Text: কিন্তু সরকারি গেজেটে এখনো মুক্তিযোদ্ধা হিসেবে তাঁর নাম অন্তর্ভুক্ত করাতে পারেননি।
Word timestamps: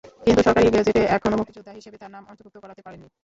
কিন্তু 0.25 0.41
সরকারি 0.47 0.69
গেজেটে 0.75 1.01
এখনো 1.17 1.35
মুক্তিযোদ্ধা 1.39 1.71
হিসেবে 1.79 1.97
তাঁর 2.01 2.11
নাম 2.15 2.23
অন্তর্ভুক্ত 2.29 2.57
করাতে 2.63 2.81
পারেননি। 2.85 3.07